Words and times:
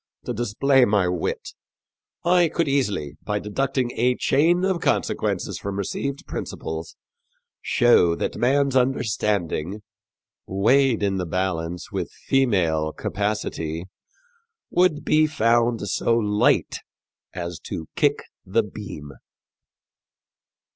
to 0.25 0.33
display 0.33 0.83
my 0.83 1.07
wit, 1.07 1.49
I 2.25 2.47
could 2.49 2.67
easily, 2.67 3.17
by 3.21 3.37
deducting 3.37 3.91
a 3.91 4.15
chain 4.15 4.65
of 4.65 4.81
consequences 4.81 5.59
from 5.59 5.77
received 5.77 6.25
principles, 6.25 6.95
shew 7.61 8.15
that 8.15 8.35
man's 8.35 8.75
understanding, 8.75 9.83
weighed 10.47 11.03
in 11.03 11.17
the 11.17 11.27
balance 11.27 11.91
with 11.91 12.11
female 12.25 12.91
capacity, 12.93 13.85
would 14.71 15.05
be 15.05 15.27
found 15.27 15.87
so 15.87 16.15
light 16.17 16.79
as 17.35 17.59
to 17.65 17.87
kick 17.95 18.23
the 18.43 18.63
beam." 18.63 19.11